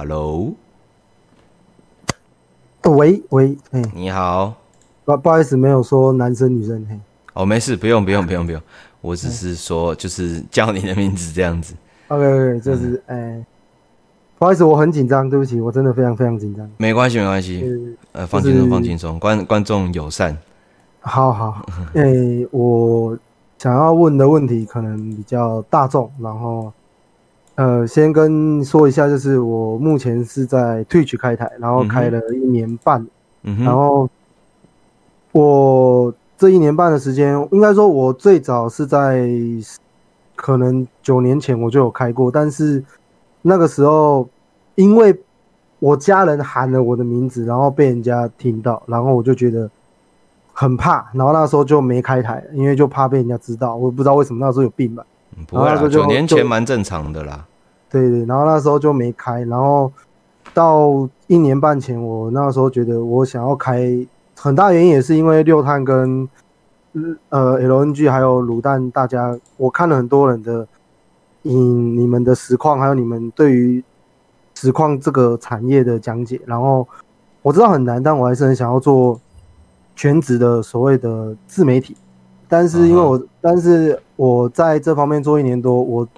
[0.00, 0.52] Hello，
[2.84, 4.54] 喂喂，哎，你好，
[5.04, 6.96] 不不好意思，没有说男生女生，嘿，
[7.32, 8.62] 哦，没事，不用不用不用不用，
[9.02, 11.74] 我只是说就是叫你的名字这样子。
[12.06, 13.46] OK OK，就是哎、嗯，
[14.38, 16.70] 不好意思，我很紧张，对不起，我真的非常非常紧张。
[16.76, 20.38] 没关系没关系，呃，放轻松放轻松，观观众友善。
[21.00, 23.18] 好好，哎、 欸，我
[23.58, 26.72] 想要问的问题可能比较大众，然后。
[27.58, 33.04] 呃，先跟说一下，就是我目前是在 Twitch 开台，然后开了一年半，
[33.42, 34.08] 嗯、然后
[35.32, 39.28] 我这一年半的时间，应该说，我最早是在
[40.36, 42.80] 可能九年前我就有开过，但是
[43.42, 44.28] 那个时候
[44.76, 45.20] 因为
[45.80, 49.68] 我家人喊了我的名字，然后被人家听到，然后我就觉得
[50.52, 55.04] 很怕，然后那时候就没开台，因为就怕被人家知道，我不知道为什么那时候有病吧。
[55.46, 57.46] 不会啦，九年前蛮正常的啦。
[57.90, 59.90] 对对，然后那时候就没开，然后
[60.52, 66.28] 到一年半前，我那时候觉得我想要开，很大原因也是因为六碳跟
[67.28, 70.66] 呃 LNG 还有卤蛋，大家我看了很多人的，
[71.44, 73.82] 嗯，你们的实况，还有你们对于
[74.54, 76.86] 实况这个产业的讲解，然后
[77.40, 79.18] 我知道很难，但我还是很想要做
[79.94, 81.96] 全职的所谓的自媒体，
[82.48, 83.28] 但是因为我，uh -huh.
[83.40, 86.08] 但是我在这方面做一年多，我。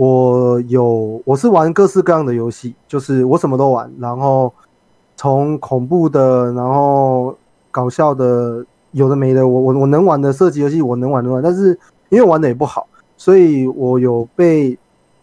[0.00, 4.54] 我有，我是玩各式各样的游戏，就是我什么都玩，然后
[5.16, 7.36] 从恐怖的，然后
[7.72, 11.76] 搞笑的，有的没的，我我我能玩的射击游戏我能玩的玩，但是
[12.10, 14.78] 因为玩的也不好，所以我有被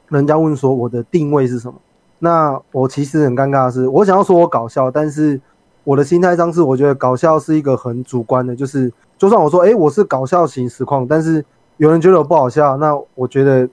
[0.09, 1.75] 人家问说我的定位是什么。
[2.19, 5.39] 那我其实很尴尬的是，我想要说我搞笑，但是
[5.85, 11.44] 我的心态上是我觉得搞笑是一个很主观的，就是就算我说诶我是搞笑型实况，但是
[11.77, 13.67] 有人觉得我不好笑，那我觉得。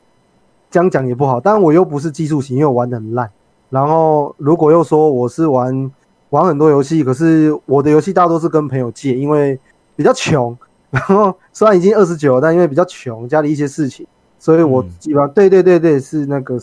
[0.73, 3.29] 这样讲也不好，但我又不是技术型，因为我玩得很烂。
[3.69, 5.91] 然后如果又说我是玩
[6.31, 9.61] 玩很多游戏，可是我的游戏大多是跟朋友借，因为
[9.95, 10.57] 比较穷。
[10.91, 14.07] 然后虽然已经二十九了，但因为比较穷，家里一些事情，
[14.39, 16.59] 所以我基本上、嗯、对对对对是那个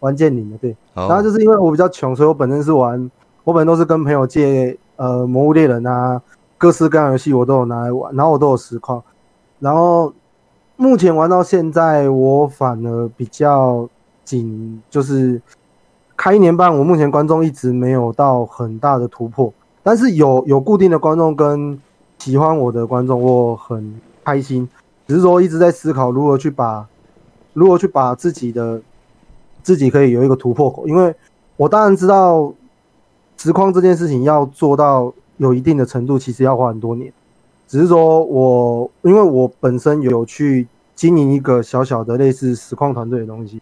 [0.00, 0.74] 玩剑灵的对。
[0.94, 3.10] 然后就是因为我比较穷，所以我本身是玩，
[3.44, 6.18] 我本身都是跟朋友借呃魔物猎人啊，
[6.62, 9.02] 各式各样游戏我都有拿来玩，然后我都有实况，
[9.58, 10.12] 然后。
[10.74, 13.88] 目前玩到现在，我反而比较
[14.24, 15.40] 紧，就是
[16.16, 19.52] 开一年半，我目前观众一直没有到很大的突破，
[19.84, 21.78] 但是有有固定的观众跟
[22.18, 24.68] 喜欢我的观众，我很开心。
[25.06, 26.84] 只是说一直在思考如何去把，
[27.52, 28.80] 如何去把自己的
[29.62, 31.14] 自己可以有一个突破口，因为
[31.56, 32.52] 我当然知道
[33.36, 37.12] 实况这件事情要做到有一定的程度，其实要花很多年。
[37.66, 43.60] 只是说我，因为我本身有去经营一个小小的类似实况团队的东西，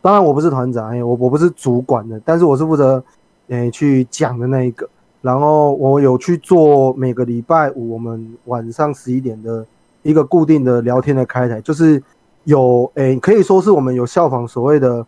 [0.00, 3.02] 当然我不是团长，哎我我不是主管的，但是我是负责，
[3.48, 4.88] 诶去讲的那一个。
[5.20, 9.66] 然后我有去做每个礼拜五我们晚上十一点的
[10.02, 12.00] 一个固定的聊天的开台，就是
[12.44, 15.04] 有诶可以说是我们有效仿所谓的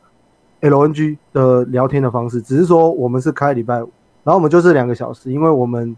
[0.61, 3.89] LNG 的聊天的方式，只是说我们是开礼拜五，
[4.25, 5.97] 然后我们就是两个小时，因为我们。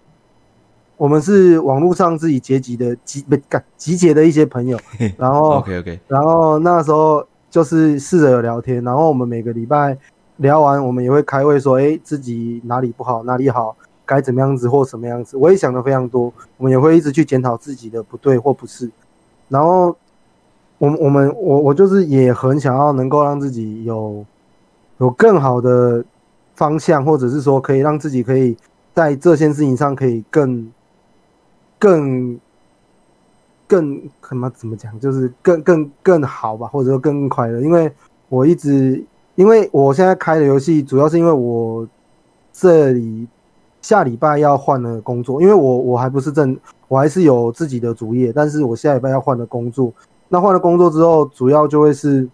[0.96, 4.78] 我们是网络上自己结集的集不干集结的一些朋友，
[5.18, 9.98] 然后 OK OK，然后那时候就是试着有聊天，然后我们每个礼拜
[10.36, 13.74] 聊完，我们也会开会说，哎，自己哪里不好，哪里好，
[14.06, 15.36] 该怎么样子或什么样子。
[15.36, 18.88] 我也想的非常多，我们也会一直去检讨自己的不对或不是。
[19.48, 19.96] 然后
[20.78, 24.24] 我们我们我我就是也很想要能够让自己有
[24.98, 26.04] 有更好的
[26.54, 28.56] 方向，或者是说可以让自己可以
[28.94, 30.70] 在这件事情上可以更。
[31.82, 32.38] 更
[33.66, 37.60] 更什么怎么讲，就是更更更好吧，或者说更快乐。
[37.60, 37.92] 因为
[38.28, 39.04] 我一直，
[39.34, 41.84] 因为我现在开的游戏，主要是因为我
[42.52, 43.26] 这里
[43.80, 46.56] 下礼拜要换了工作，因为我我还不是正，
[46.86, 49.92] 我还是有自己的主业，但是我下礼拜要换了工作。
[50.28, 52.28] 那换了工作之后，主要就会是，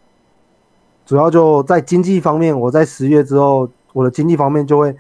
[1.07, 4.94] 主要就在经济方面，我在十月之后，我的经济方面就会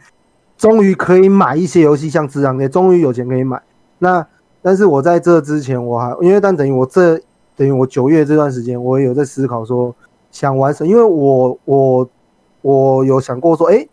[0.56, 3.60] 终于可以买一些游戏，像《只狼》也终于有钱可以买。
[3.98, 4.26] 那
[4.60, 7.20] 但是我在这之前，我还因为但等于我这
[7.56, 9.94] 等于我九月这段时间，我也有在思考说
[10.30, 12.08] 想玩什，因为我我
[12.62, 13.86] 我有想过说，哎、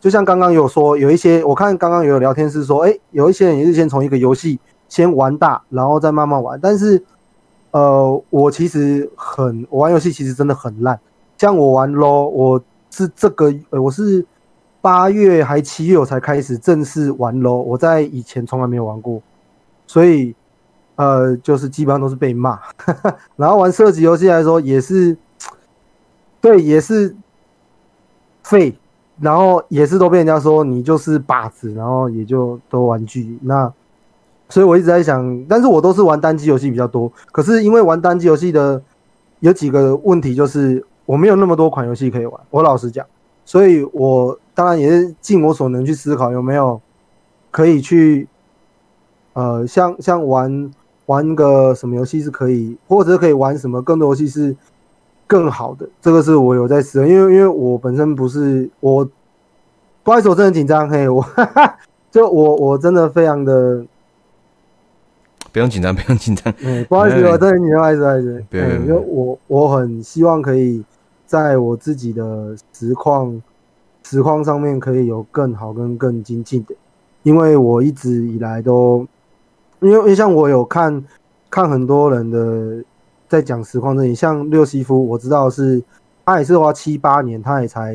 [0.00, 4.58] 就像刚刚有说有一些，我看刚刚有聊天是说，哎、有一些人也是先从一个游戏
[4.88, 6.58] 先玩大，然后再慢慢玩。
[6.60, 7.02] 但是，
[7.70, 10.98] 呃，我其实很我玩游戏其实真的很烂，
[11.36, 14.24] 像我玩 LOL，我是这个我是
[14.80, 19.20] 八月还七月我才开始正式玩 LOL，我在以前从来没有玩过。
[19.88, 20.34] 所以，
[20.96, 22.60] 呃，就是基本上都是被骂，
[23.34, 25.16] 然后玩射击游戏来说也是，
[26.40, 27.16] 对，也是
[28.42, 28.78] 废，
[29.18, 33.38] 然后也是都被人家说你就是靶子，然后也就都玩具。
[33.42, 33.72] 那
[34.50, 37.10] 所以我一直在想，但是我都是玩单机游戏比较多。
[37.32, 38.80] 可是因为玩单机游戏的
[39.40, 42.40] 有几个问题，就是我没有那么多款游戏可以玩。
[42.50, 43.06] 我老实讲，
[43.44, 46.80] 所以我当然也是尽我所能去思考有没有
[47.50, 48.28] 可以去，
[49.38, 50.70] 呃，像像玩
[51.06, 54.56] 玩个什么游戏是可以，或者是可以玩什么更多游戏是。
[55.30, 59.06] 更好的，这个是我有在思考，因为因为我本身不是我，
[60.02, 61.76] 不好意思，我真的紧张，嘿，我哈哈，
[62.10, 63.84] 就我我真的非常的，
[65.52, 70.82] 不用紧张，不用紧张， 嗯，不好意思，我真的紧张，不好意思，不好意思，对，因为我我很希望可以
[71.26, 73.42] 在我自己的实况
[74.04, 76.74] 实况上面可以有更好跟更精进的，
[77.22, 79.06] 因为我一直以来都，
[79.80, 81.04] 因为因为像我有看
[81.50, 82.84] 看很多人的。
[83.28, 85.82] 在讲实况这里，像六西夫，我知道是
[86.24, 87.94] 他也是花七八年，他也才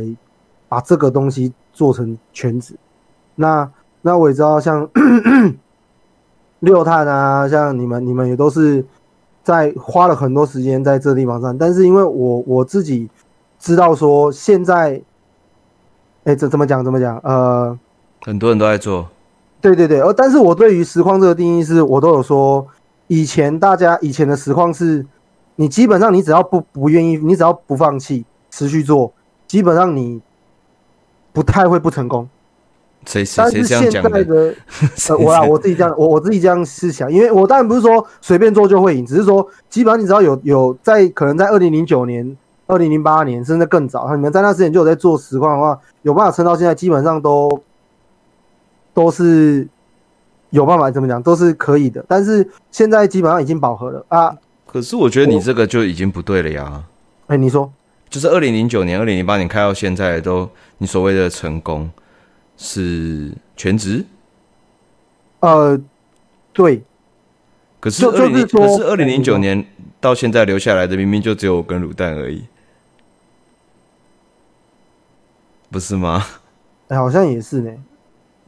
[0.69, 2.75] 把这个东西做成全职。
[3.33, 3.67] 那
[4.03, 4.87] 那我也知道，像
[6.61, 8.85] 六探啊，像你们，你们也都是
[9.41, 11.57] 在花了很多时间在这地方上。
[11.57, 13.09] 但是因为我我自己
[13.57, 15.01] 知道说，现在，
[16.25, 16.85] 哎，这怎么讲？
[16.85, 17.17] 怎么讲？
[17.23, 17.75] 呃，
[18.21, 19.07] 很多人都在做。
[19.63, 22.67] 对对对，呃，但是我对于实况这个定义是，我都有说，
[23.07, 25.03] 以前大家以前的实况是。
[25.55, 29.13] 你基本上，你只要不不愿意，你只要不放弃，持续做，
[29.45, 30.19] 基本上你
[31.31, 32.27] 不太会不成功。
[33.05, 34.55] 谁谁谁这样讲的？
[35.19, 47.61] 我啊，我自己这样，我我自己这样是想，因为我当然不是说随便做就会赢，只是说基本上你只要有有在可能在二零零九年、二零零八年甚至更早，你们在那之前就有在做实况的话，有办法撑到现在，基本上都
[48.93, 49.67] 都是
[50.51, 52.03] 有办法怎么讲，都是可以的。
[52.07, 54.35] 但是现在基本上已经饱和了啊。
[54.65, 56.83] 可是我觉得你这个就已经不对了呀！
[57.27, 57.71] 哎，你说，
[58.09, 61.89] 就是二零零九年、二零零八年开到现在，都你所谓的成功
[62.57, 64.05] 是全职？
[65.41, 65.79] 呃，
[66.51, 66.81] 对。
[67.79, 69.65] 可是二零，可是二零零九年
[69.99, 72.45] 到现在留下来的，明明就只有我跟卤蛋而已，
[75.69, 76.25] 不是吗？
[76.87, 77.71] 哎，好像也是呢。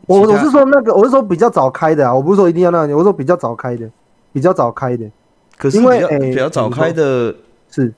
[0.07, 3.89] 我我是说那个，我是说比较早开的啊，我不是说一定要那样，我是说比较早开的，
[4.31, 5.09] 比较早开的。
[5.57, 7.35] 可是因为比较早开的，
[7.71, 7.93] 是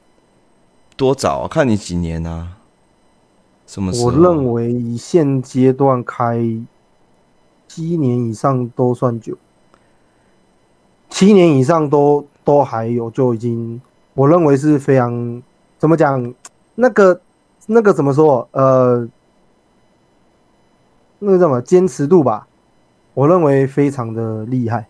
[0.95, 1.47] 多早啊？
[1.47, 2.49] 看你几年啊？
[3.65, 4.07] 什么时候？
[4.07, 6.39] 我认为以现阶段开
[7.67, 9.35] 七年以上都算久，
[11.09, 13.81] 七年以上都都还有，就已经
[14.13, 15.41] 我认为是非常
[15.77, 16.33] 怎么讲？
[16.75, 17.19] 那个
[17.65, 18.47] 那个怎么说？
[18.51, 19.07] 呃，
[21.19, 22.47] 那个叫什么坚持度吧？
[23.13, 24.85] 我认为非常的厉害。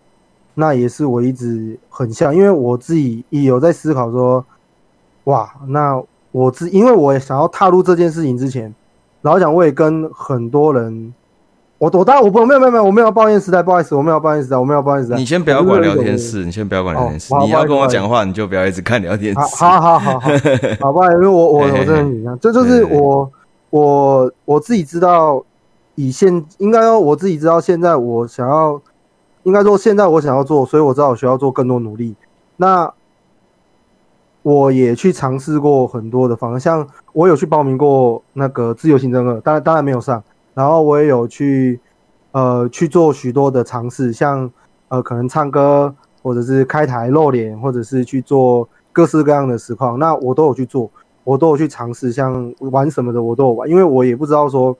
[0.59, 4.43] 那也是我一直很像，因为我自己也有在思考说，
[5.25, 6.01] 哇，那
[6.31, 8.73] 我自因为我也想要踏入这件事情之前，
[9.21, 11.13] 然后讲我也跟很多人，
[11.77, 15.17] 我我当然我不没有没有没有我没有抱怨时代，不好意思，我没有抱怨时代，我没有抱怨时代。
[15.17, 19.39] 你先不要管聊天室，你先不要管聊天室，你要跟我讲话，你就不要一直看聊天室。
[19.55, 20.31] 好好好好，
[20.81, 23.31] 好吧，因为我我我真的很紧张，这就是我
[23.69, 25.43] 我我自己知道，
[25.97, 28.81] 以现应该说我自己知道现在我想要。
[29.43, 32.13] 应该说，现在我想要做，所以我知道我需要做更多努力。
[32.57, 32.91] 那
[34.43, 40.21] 我也去尝试过很多的方向，我有去报名过那个自由行政课，当然当然没有上。
[40.53, 41.79] 然后我也有去
[42.33, 44.51] 呃去做许多的尝试，像
[44.89, 50.91] 呃可能唱歌，或者是开台露脸，或者是去做各式各样的实况，那我都有去做，
[51.23, 54.75] 我都有去尝试，像玩什么的我都有玩，因为我也不知道说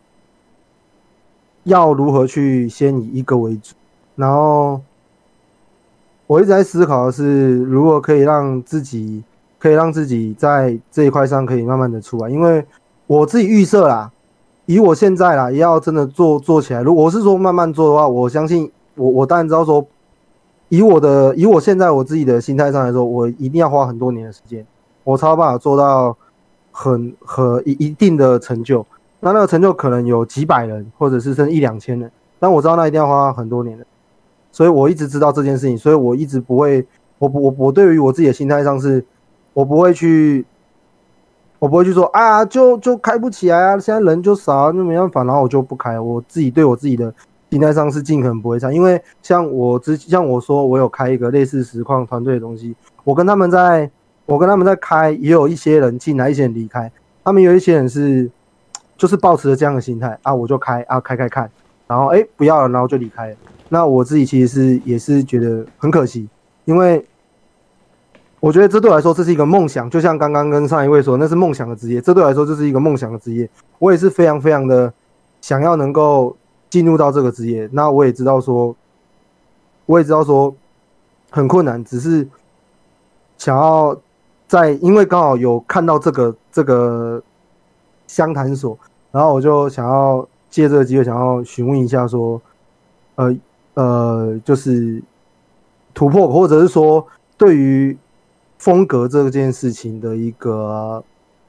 [1.67, 3.75] 要如何去先以一个为主。
[4.15, 4.81] 然后
[6.25, 9.23] 我一直在思考的是，如果可以让自己
[9.59, 12.65] 可以让自己在这一块上可以慢慢的出来，因为
[13.05, 14.11] 我自己预设啦，
[14.65, 16.81] 以我现在啦，要真的做做起来。
[16.81, 19.85] 如果是说慢慢做的话，我相信我我当然知道说，
[20.69, 24.65] 以我的以我现在我自己的心态上来说，我一定要花很多年的时间，
[25.03, 26.17] 我才有办法做到
[26.71, 28.85] 很和一一定的成就。
[29.19, 33.85] 那那个成就可能有几百人，或者是甚至一两千人，但我知道那一定要花很多年的。
[34.51, 36.85] 所以我一直知道这件事情，所以我一直不会，
[37.19, 39.03] 我我我对于我自己的心态上是，
[39.53, 40.45] 我不会去，
[41.59, 45.99] 我不会去说啊，就就开不起来啊，现在人就少，啊就没办法，然后我就不开。
[45.99, 47.13] 我自己对我自己的
[47.51, 53.89] 心态上是尽可能不会这样，因为像我之像我说，我有开一个类似实况团队的东西，我跟他们在，
[54.25, 56.91] 我跟他们在开，也有一些人进来，一些人离开，
[57.23, 58.29] 他们有一些人是，
[58.97, 61.49] 就是抱持着这样的心态啊，我就开啊，开开看，
[61.87, 63.35] 然后哎不要了，然后就离开了。
[63.69, 66.27] 那我自己其实是也是觉得很可惜，
[66.65, 67.05] 因为
[68.39, 73.49] 我觉得这对我来说这是一个梦想，就像刚刚跟上一位说，那是梦想的职业，这对我来说就是一个梦想的职业。
[73.79, 74.91] 我也是非常非常的
[75.41, 76.35] 想要能够
[76.69, 78.75] 进入到这个职业，那我也知道说，
[79.85, 80.55] 我也知道说
[81.29, 82.27] 很困难，只是
[83.37, 83.95] 想要
[84.47, 87.21] 在，因为刚好有看到这个这个
[88.07, 88.75] 相谈所，
[89.11, 92.41] 然后我就想要借这个机会，想要询问一下说，
[93.15, 93.35] 呃
[93.75, 95.03] 呃，就是
[95.93, 97.05] 突破，或者是说
[97.37, 97.95] 对于
[98.57, 101.03] 风格这件事情的一个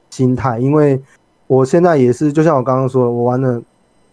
[0.09, 1.01] 心态，因为。
[1.49, 3.59] 我现在也是，就像我刚刚说的，我玩了，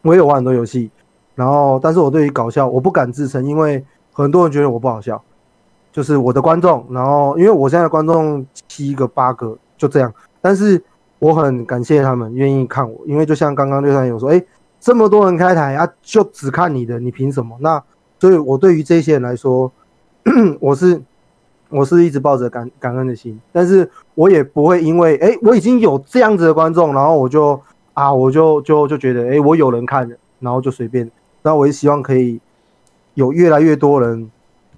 [0.00, 0.91] 我也有玩很多游戏，
[1.35, 5.23] 然后，但是我对于搞笑，我不敢自称，因为很多人觉得我不好笑，
[5.93, 10.11] 就是我的观众，然后，因为我现在的观众七个八个就这样，
[10.41, 10.83] 但是
[11.19, 14.43] 我很感谢他们愿意看我，因为就像刚刚六三有说，哎，
[14.81, 17.57] 这么多人开台啊，就只看你的，你凭什么？
[17.61, 17.83] 那
[18.19, 19.73] 所以，我对于这些人来说，
[20.61, 21.03] 我是。
[21.69, 27.61] 我是一直抱着感感恩的心，但是我也不会因为哎、我已经有这样子的观众，然后我就
[27.93, 31.11] 啊，我就就就觉得哎、我有人看了，然后就随便。
[31.43, 32.41] 那我也希望可以
[33.15, 34.31] 有越来越多人，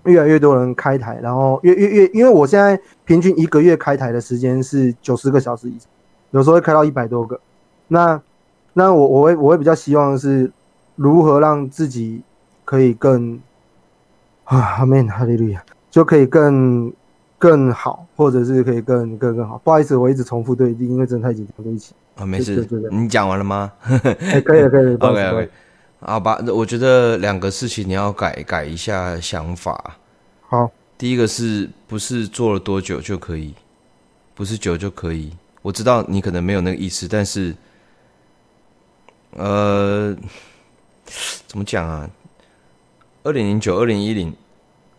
[0.05, 5.91] 越来越多人开台，然后越越越，因为我现在平均一个月开台的时间是九十个小时以上，
[6.31, 7.41] 有时候会开到一百多个。
[7.89, 8.21] 那
[8.73, 10.51] 那我我会我会比较希望的是
[10.97, 12.23] 如何让自己
[12.65, 13.41] 可以更
[14.45, 15.65] 啊，阿门，哈利路亚。
[15.91, 16.93] 就可以更
[17.39, 19.57] 更好，或者是可以更更更好。
[19.65, 21.95] 不好意思，我一直重复对，因为真的太紧张，对不起。
[22.17, 23.73] 啊，没事，你讲完了吗？
[24.21, 24.97] 欸、可以了，可以了。
[25.01, 25.51] OK OK，
[26.01, 29.97] 好吧，我觉得两个事情你要改改一下想法。
[30.47, 33.55] 好，第一个是不是做了多久就可以？
[34.35, 35.33] 不是久就可以。
[35.63, 37.55] 我知道你可能没有那个意思，但是，
[39.33, 40.17] 呃，
[41.47, 42.09] 怎么讲啊？
[43.23, 44.35] 二零零九，二零一零。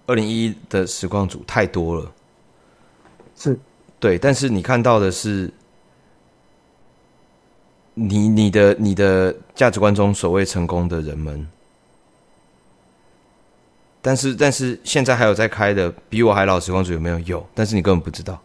[0.06, 2.12] 二零一一的时光组太多了，
[3.36, 3.60] 是，
[4.00, 5.54] 对，但是你看到的是
[7.94, 11.48] 你你的你的价值观中所谓成功的人们，
[14.02, 17.20] 但是但是现在还有在开的比我还老时光组有没有？
[17.20, 18.42] 有，但是你根本不知道，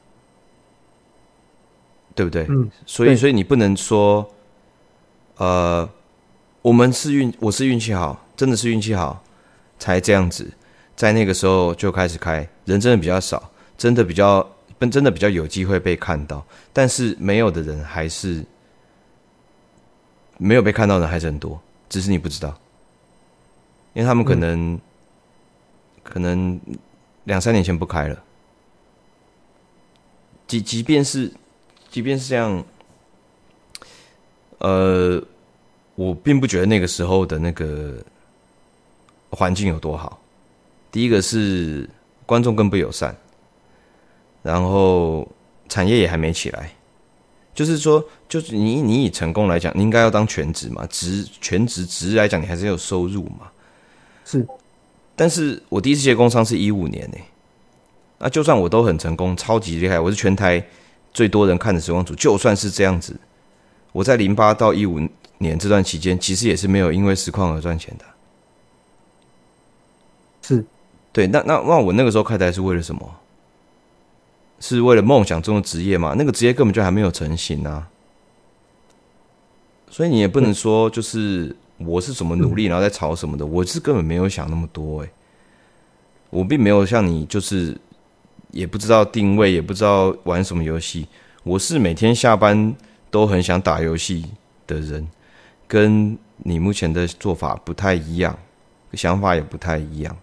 [2.15, 2.47] 对不对？
[2.49, 4.29] 嗯，所以所以你不能说，
[5.37, 5.89] 呃，
[6.63, 9.23] 我们是运我是运气好，真的是运气好
[9.79, 10.51] 才这样子。
[10.97, 14.49] 在那个时候就开始开，人真的比较少，真的比较，
[14.91, 16.45] 真的比较有机会被看到。
[16.73, 18.45] 但是没有的人还是
[20.39, 22.57] 没有被看到的人还是很多，只是你不知道，
[23.93, 24.81] 因为他们可能、嗯、
[26.05, 26.61] 可能
[27.25, 28.23] 两三年前不开了。
[30.47, 31.33] 即即便是
[31.95, 32.65] 即便是这样，
[34.59, 35.23] 呃，
[35.95, 37.95] 我并不觉得那个时候的那个
[39.31, 40.21] 环境有多好。
[40.91, 41.89] 第一个是
[42.27, 43.17] 观众更不友善，
[44.43, 45.29] 然后
[45.69, 46.73] 产业也还没起来，
[47.55, 53.49] 就是说，就是你你以成功来讲，你应该要当全职嘛，职全职职来讲，你还是有收入嘛。
[54.25, 54.45] 是，
[55.15, 57.25] 但是我第一次接工商是一五年呢、欸，
[58.19, 60.61] 那就算我都很成功，超级厉害，我是全台
[61.15, 63.17] 最多人看的时光组，就算是这样子，
[63.93, 65.01] 我在零八到一五
[65.39, 68.05] 年这段期间，其实也是没有因为实况而赚钱的，
[70.43, 70.65] 是。
[71.13, 73.15] 对，那那那我那个时候开台是为了什么？
[74.59, 76.15] 是为了梦想中的职业嘛？
[76.19, 77.89] 那个职业根本就还没有成型啊，
[79.89, 83.47] 所以你也不能说就是我是怎么努力，然后在炒什么的。
[83.47, 85.11] 我是根本没有想那么多，诶，
[86.31, 87.77] 我并没有像你，就是
[88.55, 91.09] 也不知道定位，也不知道玩什么游戏。
[91.43, 92.73] 我是每天下班
[93.11, 94.25] 都很想打游戏
[94.65, 95.09] 的人，
[95.67, 98.39] 跟你目前的做法不太一样，
[98.93, 100.17] 想法也不太一样。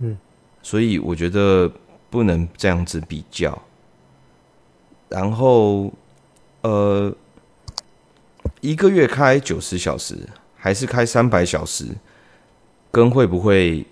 [0.00, 0.18] 嗯，
[0.64, 1.70] 所以我觉得
[2.10, 3.56] 不能这样子比较。
[5.08, 5.92] 然后，
[6.62, 7.14] 呃，
[8.60, 11.86] 一个月开九十小时，还是开三百小时，
[12.90, 13.86] 跟会不会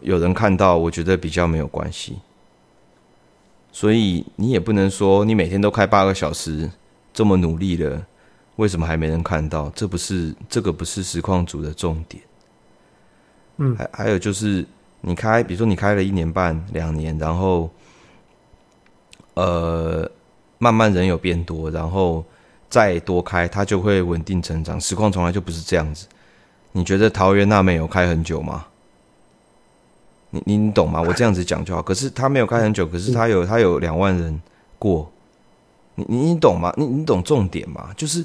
[0.00, 2.16] 有人看到，我觉得比较没有关系。
[3.76, 6.70] 所以你也不能说你每天都开八个小时，
[7.12, 8.06] 这么努力了，
[8.56, 9.68] 为什么还没人看到？
[9.74, 12.22] 这不是这个不是实况组的重点。
[13.58, 14.64] 嗯，还还有就是。
[15.02, 17.70] 你开，比如说你开了一年半、两年，然后，
[19.34, 20.10] 呃，
[20.58, 22.24] 慢慢人有变多，然后
[22.68, 24.80] 再多开，它就会稳定成长。
[24.80, 26.08] 实况从来就不是这样子。
[26.72, 28.66] 你觉得桃园娜美有开很久吗？
[30.36, 31.00] 你你你懂吗？
[31.00, 31.80] 我这样子讲就好。
[31.80, 34.40] 可是他没有开很久，可是他有他有两万人
[34.78, 35.10] 过。
[35.94, 36.72] 你你你懂吗？
[36.76, 37.90] 你你懂重点吗？
[37.96, 38.24] 就是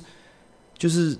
[0.78, 1.18] 就是。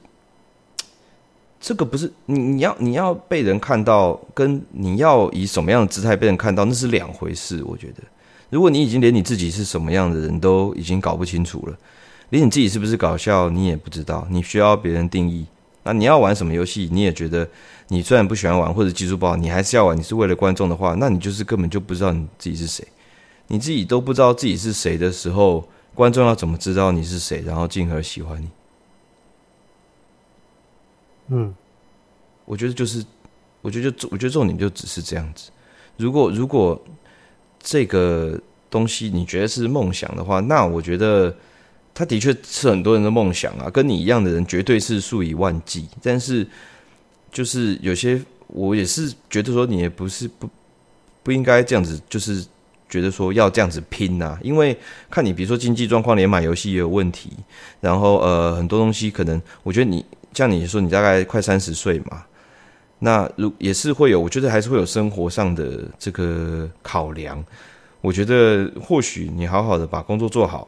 [1.64, 7.64] 这个不是你你要你要被人看到，跟你要以什么样的姿态被人看到，那是两回事。
[7.64, 8.02] 我觉得，
[8.50, 11.78] 如果你已经连你自己是什么样的人都已经搞不清楚了，
[12.32, 15.46] 连你自己是不是搞笑你也不知道，你需要别人定义，
[15.84, 17.48] 那你要玩什么游戏，你也觉得
[17.88, 22.88] 你虽然不喜欢玩或者技术不好，你还是要玩，你是为了观众的话，那你就是根本就不知道你自己是谁。
[23.48, 28.50] 你自己都不知道自己是谁的时候，观众要怎么知道你是谁，然后进而喜欢你？
[31.30, 31.54] 嗯，
[32.46, 33.04] 我觉得就是，
[33.62, 35.50] 我觉得就我觉得重点就只是这样子。
[35.98, 36.82] 如果如果
[37.60, 41.36] 这个东西你觉得是梦想的话，那我觉得
[41.94, 43.70] 他的确是很多人的梦想啊。
[43.70, 46.48] 跟你一样的人绝对是数以万计，但是
[47.32, 50.50] 就是有些我也是觉得说，你也不是不
[51.24, 52.46] 不应该这样子，就是。
[52.92, 54.78] 觉得说要这样子拼呐、啊，因为
[55.10, 57.30] 看你比如说经济状况，连买游戏也有问题，
[57.80, 62.26] 然后呃很多东西可能，我觉得你像你说你大概快三十岁嘛，
[63.00, 67.42] 那如也是会有，我觉得还是会有生活上的这个考量。
[68.02, 70.68] 我觉得或许你好好的把工作做好，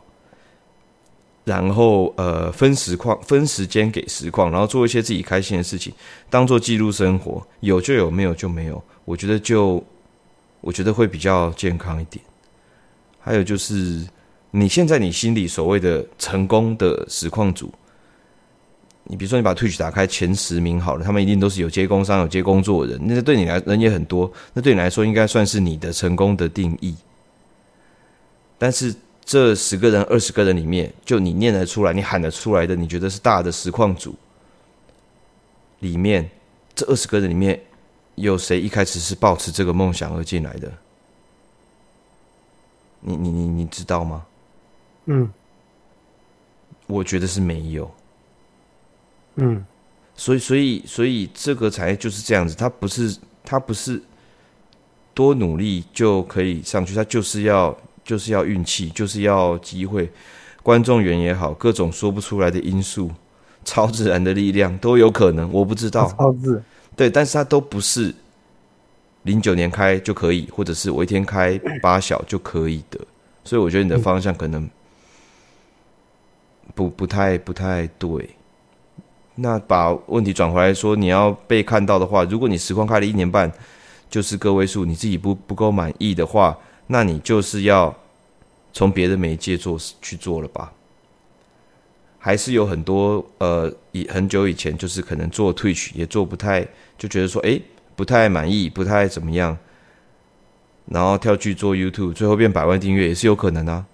[1.43, 5.93] 然后呃分时况分时间给实况，然后做一些自己开心的事情，
[6.29, 8.83] 当做记录生活，有就有，没有就没有。
[9.05, 9.83] 我觉得就。
[10.65, 12.23] 我觉得会比较健康一点。
[13.19, 14.07] 还有就是，
[14.51, 17.69] 你现在你心里所谓的成功的实况组，
[19.03, 26.95] 你比如说你把 Twitch 打开前十名好了，他们一定都是有接工商、有接工作的人，那对你来人也很多，那对你来说应该算是你的成功的定义。
[28.57, 28.95] 但是
[29.25, 34.15] 这十个人、二十个人里面，就你念得出来、你喊得出来的，你觉得是大的实况组
[35.80, 36.30] 里面，
[36.75, 37.60] 这二十个人里面。
[38.15, 40.72] 有谁一开始是抱持这个梦想而进来的？
[43.00, 44.24] 你你你你知道吗？
[45.06, 45.34] 嗯，
[46.86, 47.92] 我觉得是没有。
[49.38, 49.65] 嗯，
[50.15, 54.00] 所以所以所以这个产业就是这样子，它不是它不是
[55.15, 60.10] 多努力就可以上去，他就是要就是要运气，就是要机会，
[60.62, 63.10] 观众缘也好，各种说不出来的因素，
[63.63, 66.07] 超自然的力量都有可能，我不知道。
[66.17, 66.62] 超自。
[66.95, 68.13] 对，但是它都不是
[69.23, 72.99] 零九年开就可以，或者是我一天开八小就可以的，
[73.43, 74.69] 所以我觉得你的方向可能
[76.75, 78.30] 不不太不太对。
[79.36, 83.51] 那把问题转回来说，你要被看到的话，如果你实况开了一年半
[84.08, 86.56] 就是个位数，你自己不不够满意的话，
[86.88, 87.96] 那你就是要
[88.72, 90.74] 从别的媒介做去做了吧。
[92.19, 96.65] 还是有很多呃，以很久以前就是可能做 Twitch 也做不太，
[96.98, 97.60] 就觉得说哎
[97.98, 99.58] 不太满意，不太怎么样，
[100.86, 103.86] 然后跳去做 YouTube，最后变百万订阅也是有可能啊，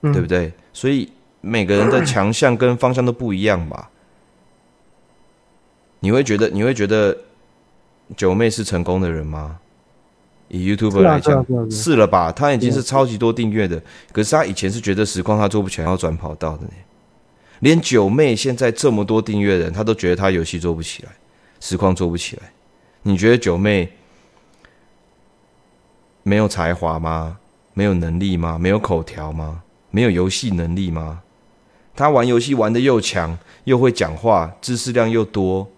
[0.00, 0.52] 嗯、对不对？
[0.72, 3.88] 所以每个人的强项跟方向都不一样吧？
[6.00, 7.16] 你会觉得你会觉得
[8.16, 9.60] 九妹是成功的人吗？
[10.52, 12.30] 以 YouTuber 来讲，是了吧？
[12.30, 16.72] 他已经是超级多订阅的，可是他以前是觉得实况他做不起来，要转跑道的呢。
[17.60, 21.10] 连九妹现在这么多订阅人，他都觉得他游戏做不起来，
[21.58, 22.42] 实况做不起来。
[23.02, 23.90] 你觉得九妹
[26.22, 27.38] 没有才华吗？
[27.72, 28.58] 没有能力吗？
[28.58, 29.62] 没有口条吗？
[29.90, 31.22] 没有游戏能力吗？
[31.96, 35.70] 他玩游戏玩的又强，又会讲话，知识量又多。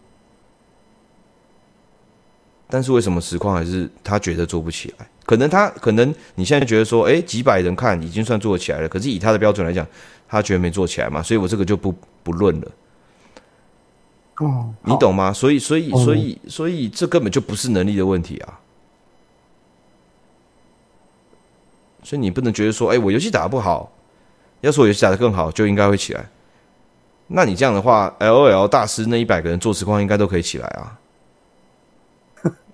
[2.75, 5.07] 但是为什么实况还是他觉得做不起来？
[5.25, 8.89] 可能他可能你现在觉得说，诶，几百人看已经算做起来了。
[8.89, 9.87] 可是以他的标准来讲，
[10.27, 12.69] 他觉得没做起来嘛，所以我这个就不不论了。
[14.39, 15.33] 哦，你懂吗？
[15.33, 18.59] 所以所以所以所以这根本就不是能力的问题啊。
[22.03, 23.93] 所以你不能觉得说，诶，我游戏打得不好，
[24.63, 26.27] 要是我游戏打得更好，就应该会起来。
[27.29, 30.99] 那你这样的话，LOL 大师那一百个人做实况应该都可以起来啊。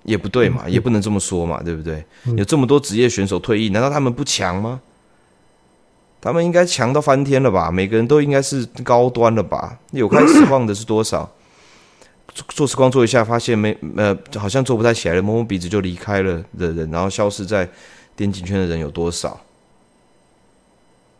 [0.04, 2.04] 也不对嘛，也不能这么说嘛，对不对？
[2.36, 4.80] 有这么多职业选手退役，难道他们不强吗？
[6.20, 7.70] 他们应该强到翻天了吧？
[7.70, 9.78] 每个人都应该是高端了吧？
[9.92, 11.30] 有开实况的是多少？
[12.48, 17.68] 做时光做一下，发现没呃，好像做不太起来了，摸摸鼻子就离开了的人，然后消失在
[18.14, 19.40] 电竞圈的人有多少？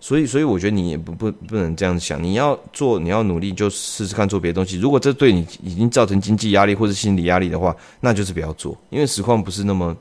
[0.02, 2.22] 所以，所以我觉得你也不不不能这样想。
[2.22, 4.78] 你要做，你要努力，就试试看做别的东西。
[4.78, 8.74] 如果这对你已经造成经济压力或者心理压力的话，那就是不要做。
[8.88, 9.94] 因为实况不是那么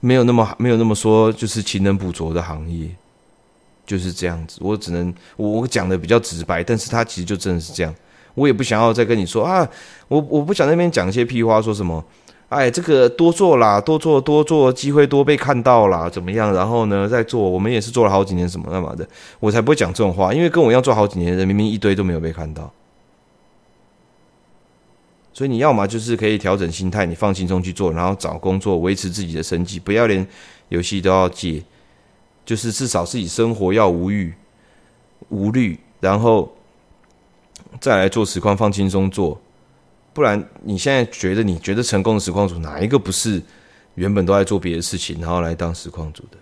[0.00, 2.88] 没有那么没有那么说就是勤能补拙的行业，
[3.86, 4.58] 就是这样子。
[4.60, 7.94] 我只能我我讲的比较直白，但是他其实就真的是这样。
[8.34, 9.68] 我也不想要再跟你说啊，
[10.08, 12.04] 我我不想那边讲一些屁话，说什么。
[12.48, 16.50] 哎，这个多做啦，多做多做，机会多被看到啦，怎么样？
[16.54, 19.06] 然后呢，再做，我们也是做了好几年，什么干嘛的，
[19.38, 20.32] 我才不会讲这种话。
[20.32, 22.72] 因为跟我一样做好几年的人，明明一堆都没有被看到。
[25.34, 30.26] 所以你要么就是可以调整心态，你放轻松去做，然后找工作维持自己的生计，不要连
[30.70, 31.62] 游戏都要戒，
[32.46, 34.32] 就是至少自己生活要无欲
[35.28, 36.50] 无虑，然后
[37.78, 39.38] 再来做实况，放轻松做。
[40.12, 43.42] 不然你现在觉得你觉得成功的实况组哪一个不是
[43.94, 46.38] 原本都在做别的事情，然后来当实况组的？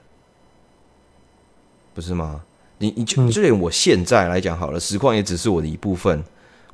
[1.95, 2.43] 不是吗？
[2.79, 6.23] 你你就就连我现在来讲好了，实况也只是我的一部分，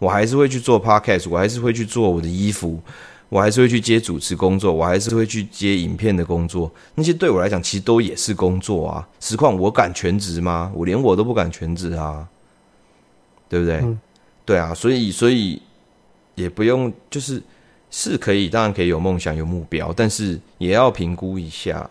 [0.00, 2.80] 我还是会去做 podcast，我还是会去做我的衣服，
[3.28, 6.68] 我还是会去接主持工作，我还是会去接影片的工作。
[6.96, 9.08] 那些对我来讲，其实都也是工作啊。
[9.20, 10.72] 实况我敢全职吗？
[10.74, 12.26] 我连我都不敢全职啊，
[13.48, 13.76] 对不对？
[13.76, 14.00] 嗯、
[14.44, 15.62] 对啊，所以所以
[16.34, 17.42] 也不用，就是
[17.90, 21.88] 是可以，当然可以有梦想、有目标，但是也要评估一下。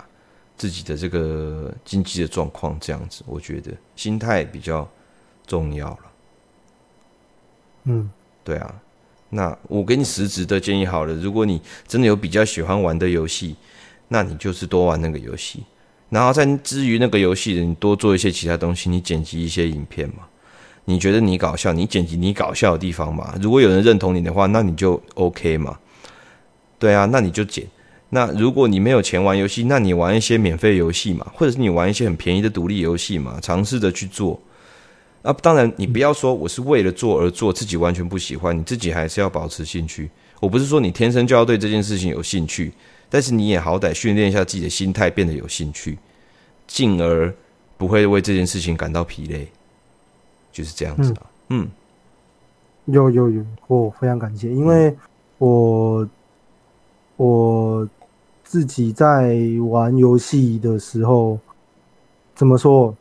[0.57, 4.87] 自己的这个经济的状况，这样子，我觉得心态比较
[5.47, 5.99] 重要了。
[7.85, 8.11] 嗯，
[8.43, 8.75] 对啊。
[9.31, 13.55] 那我给你实质的建议好了，如果你真的有比较喜欢玩的游戏，
[14.07, 15.63] 那你就是多玩那个游戏，
[16.09, 20.27] 然后在之余那个游戏，你多做一些其他东西，你剪辑一些影片嘛。
[20.91, 23.33] 你觉得你搞笑，你剪辑你搞笑的地方嘛。
[23.41, 25.77] 如果有人认同你的话，那你就 OK 嘛。
[26.77, 27.65] 对啊，那你就剪。
[28.09, 34.37] 那如果你没有钱玩游戏，那你玩一些免费游戏嘛，或者是你玩一些很便宜的独立游戏嘛，尝试着去做。
[35.21, 40.09] 啊，当然你不要说我是为了做而做，自己完全不喜欢，你自己还是要保持兴趣。
[40.41, 42.73] 我不是说你天生就要对这件事情有兴趣，
[43.09, 45.97] 但是你也好歹训练一下自己的心态，变得有兴趣，
[46.67, 47.33] 进而
[47.77, 49.47] 不会为这件事情感到疲累，
[50.51, 51.25] 就是这样子啊。
[51.49, 51.67] 嗯，
[52.85, 54.95] 有有有，我非常感谢，因为
[55.37, 56.07] 我
[57.17, 57.87] 我。
[58.43, 59.37] 自己在
[59.69, 61.39] 玩游戏的时候，
[62.35, 62.93] 怎么说？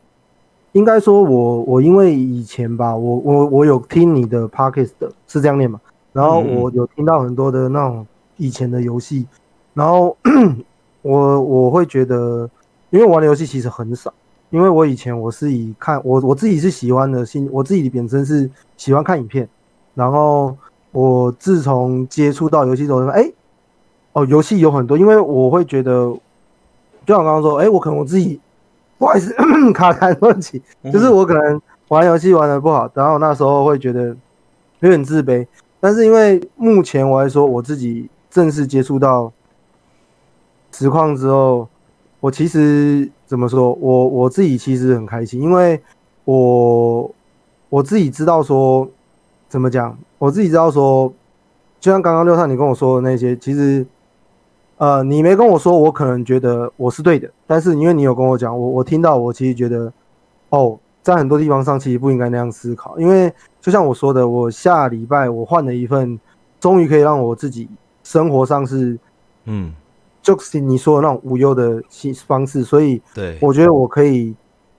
[0.71, 5.81] 应该说我我因为以前吧，我我我有听你的 Podcast 的，是这样念嘛？
[6.13, 9.27] 然后我有听到很多的那种以前的游戏，
[9.73, 10.15] 然后
[11.03, 12.49] 我我会觉得，
[12.89, 14.13] 因为玩的游戏其实很少，
[14.51, 19.49] 因为我以前我是以看我我自己是喜欢的，新我自己本身是喜欢看影片，
[19.95, 20.55] 然后
[20.91, 23.31] 我自从接触到游戏之后，哎。
[24.13, 25.91] 哦，游戏有很多，因为我会觉得，
[27.05, 28.37] 就像我刚刚说，哎、欸，我可能我自己
[28.97, 29.33] 不好意思
[29.71, 30.61] 卡痰问题，
[30.91, 34.07] 就是我可能玩游戏玩得不好，然后那时候会觉得
[34.81, 35.47] 有点自卑。
[35.79, 39.31] 但是因为目前我来说，我自己正式接触到
[40.73, 41.69] 实况之后，
[42.19, 45.81] 我其实怎么说，我我自己其实很开心，因为
[46.25, 47.09] 我
[47.69, 48.85] 我自己知道说
[49.47, 51.07] 怎么讲，我自己知道说，
[51.79, 53.85] 就像刚刚六探你跟我说的那些，其实。
[54.77, 59.93] 呃，你没跟我说，我可能觉得我是对的，但是因为你有跟我讲，我我听到，我其实觉得，
[60.49, 66.19] 哦，在很多地方上其实不应该那样思考，因为就像我说的，我下礼拜我换了一份，
[66.59, 67.69] 终于可以让我自己
[68.03, 68.97] 生活上是，
[69.45, 69.71] 嗯，
[70.21, 71.81] 就是你说的那种无忧的
[72.25, 74.35] 方式，所以对，我觉得我可以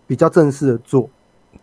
[0.07, 1.09] 比较正式的做，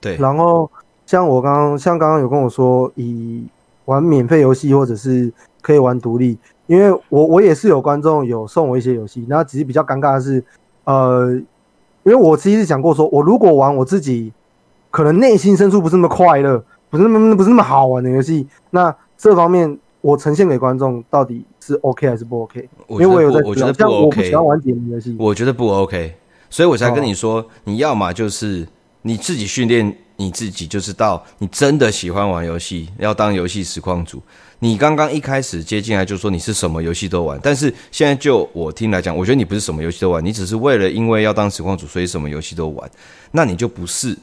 [0.01, 0.69] 对，然后
[1.05, 3.43] 像我刚刚像刚刚有跟我说，以
[3.85, 6.37] 玩免费游戏或者是可以玩独立。
[6.67, 10.43] 因为我我也是有观众有送我一些游戏，那只是比较尴尬的是，
[10.83, 11.31] 呃，
[12.03, 14.31] 因为我其实想过说，我如果玩我自己
[14.91, 22.69] 可能内心深处不是那么快乐，不是那么不是那么好玩的游戏，那这方面我呈现给观众到底是 OK 还是不 OK？
[22.89, 26.15] 因为我有在我觉得不 OK，我喜欢玩解谜游戏，我觉得不 OK，
[26.49, 28.67] 所以我才跟你说，你要么就是
[29.01, 34.21] 你自己训练你自己，就是到你真的喜欢玩游戏，要当游戏实况组。
[34.61, 42.91] 你刚刚一开始接进来就说你是什么游戏都玩，但是现在就我听来讲，我觉得你不是什么游戏都玩，你只是为了因为要当实况组，所以什么游戏都玩，
[43.31, 44.17] 那你就不是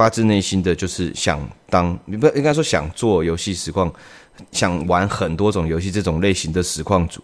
[0.00, 3.92] 发自内心的就是想当，你不应该说想做游戏实况，
[4.50, 7.22] 想玩很多种游戏这种类型的实况组。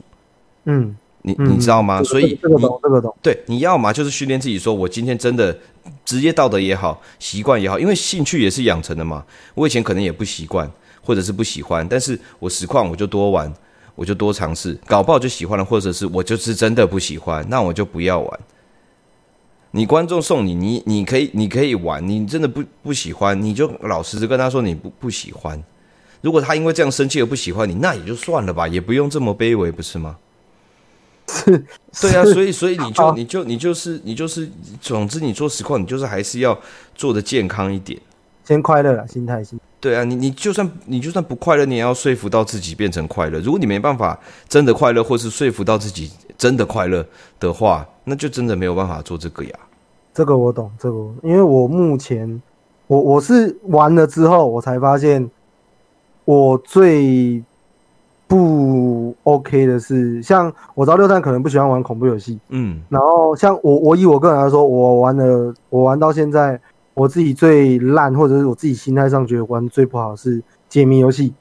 [0.67, 2.01] 嗯，你你知道吗？
[2.01, 3.17] 嗯、所以这个懂，这个懂。
[3.23, 5.59] 对，你要嘛就是训练自己，说我今天真的
[6.05, 9.25] 职业道德也好，习惯也好，因为兴趣也是养成的嘛。
[9.55, 10.71] 我以前可能也不习惯。
[11.01, 13.51] 或者是不喜欢，但是我实况我就多玩，
[13.95, 18.41] 我就多尝试，搞不好就喜欢了，或者是我就是真的不喜欢，那我就不要玩。
[19.77, 25.63] 你观众送你，你你可以你可以玩，你真的不不喜欢，你就老实的跟他说你不不喜欢。
[26.23, 30.17] 如果他因为这样生气而不喜欢你，那也就算了吧，也不用这么卑微，不是吗？
[31.29, 31.63] 是，
[32.01, 36.59] 对啊，所以所以你就你就你就是你就是，总之你做实况，你就是还是要
[36.95, 38.01] 做的健康一点，
[38.47, 39.61] 先快乐了，心态心。
[39.79, 43.39] 对啊，你你就算你就算不快乐，你也要说服到自己变成快乐。
[43.41, 47.07] 如果你没办法真的快乐，或是说服到自己真的快乐
[47.39, 49.51] 的话，那就真的没有办法做这个呀。
[50.17, 52.41] 这个我懂，这个我因为我目前
[52.87, 55.31] 我我是玩了之后，我才发现
[56.25, 57.45] 我最
[58.27, 66.59] 不 OK 的是，像我知道六探可能不喜欢玩恐怖游戏，嗯，然后像我我以我个人来说，我玩了我玩到现在。
[66.99, 71.35] 我自己最烂，或者是我自己心态上觉得玩最不好是解谜游戏，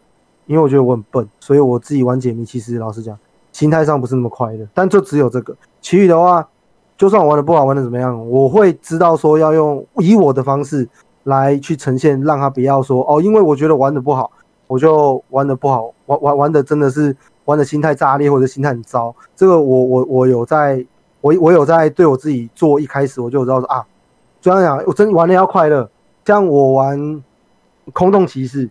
[0.48, 3.18] 因为我觉得我很笨，所以我自己玩解谜，其实老实讲，
[3.54, 4.68] 心态上不是那么快乐。
[4.74, 6.46] 但就只有这个，其余的话，
[6.98, 10.88] 就算我玩的不好，玩的怎么样，我会知道说要用以我的方式
[11.24, 14.32] 来去呈现，让他不要说哦，因为我觉得玩的不好，
[14.68, 19.14] 我就玩的不好，玩玩玩的真的是玩的心态炸裂或者心态很糟。
[19.36, 20.86] 这个我我我有在，
[21.20, 23.86] 我我有在对我自己做，一开始我就知道说啊，
[24.40, 25.90] 就这样讲，我真玩的要快乐。
[26.24, 27.24] 像我玩
[27.92, 28.70] 空洞骑士，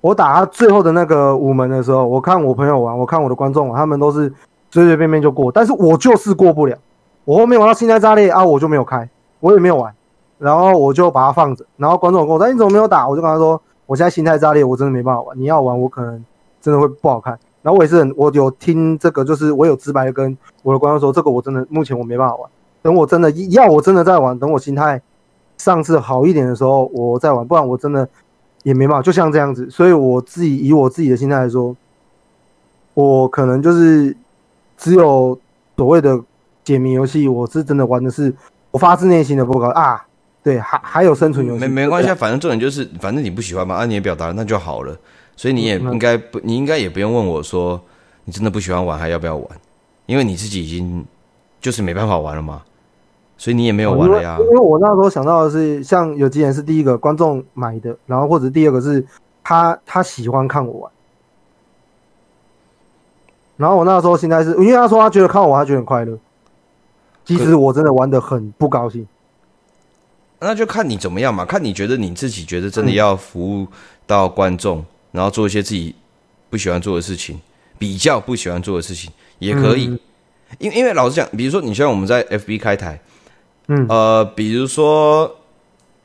[0.00, 4.32] 我打他最后的那个五门的时候，我看我朋友玩，我看我的观众，他们都是
[4.70, 6.76] 随随便便就过，但是我就是过不了。
[7.24, 9.08] 我后面玩到心态炸裂啊，我就没有开，
[9.40, 9.94] 我也没有玩，
[10.38, 11.64] 然后我就把它放着。
[11.76, 15.38] 然后观众跟我说：“你怎么没有打？”我就跟他说：“我现在心态炸裂，我真的没办法玩。
[15.38, 16.24] 你要玩，我可能
[16.60, 22.50] 真的会不好看。”然后我也是很，我有听这个，就是我有直白的跟我的观众说：“这个我真的目前我没办法玩。
[22.82, 25.00] 等我真的要我真的在玩，等我心态。”
[25.58, 28.08] 上次好一点的时候，我再玩，不然我真的
[28.64, 29.02] 也没办法。
[29.02, 31.76] 就像这样子，所以我自己以我自己的心态来说，
[32.94, 34.16] 我可能就是
[34.76, 35.38] 只有
[35.76, 36.20] 所谓的
[36.64, 38.34] 解谜游戏，我是真的玩的是
[38.70, 40.04] 我发自内心的不高啊。
[40.42, 44.96] 对，还还有生存游戏，没没关系，反正重点就是，反正你不喜欢嘛，啊你也表达了那就好了。
[45.36, 47.80] 所以你也应该不，你应该也不用问我说，
[48.24, 49.46] 你真的不喜欢玩还要不要玩？
[50.06, 51.04] 因为你自己已经
[51.60, 52.62] 就是没办法玩了嘛。
[53.38, 54.36] 所以你也没有玩了呀？
[54.38, 59.04] 因为我那时候想到的是，像有几人是第一个观众买的，然后或者第二个是
[59.42, 60.92] 他他喜欢看我玩，
[63.56, 66.16] 然后我那时候心态是，因为他说他觉得看我玩他觉得很快乐，
[67.24, 69.06] 其实我真的玩的很不高兴。
[70.40, 73.66] 那就看你怎么样嘛，看你觉得你自己觉得真的要服务
[74.06, 75.94] 到观众，嗯、然后做一些自己
[76.50, 77.40] 不喜欢做的事情，
[77.78, 79.84] 比较不喜欢做的事情也可以。
[80.58, 83.00] 因、嗯、因为老实讲，比如说你像我们在 FB 开台。
[83.68, 85.32] 嗯，呃，比如说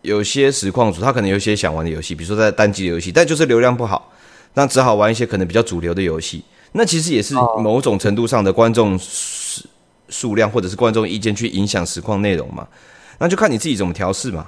[0.04, 4.12] 有些实况组，他可能有些想玩的游戏，比如说在单机的游戏，但就是流量不好，
[4.54, 6.44] 那只好玩一些可能比较主流的游戏。
[6.74, 9.06] 那其实也是某种程度上的观众数
[10.10, 12.68] 数量或者是观众意见去影响实况内容嘛。
[13.20, 14.48] 那就看你自己怎么调试嘛。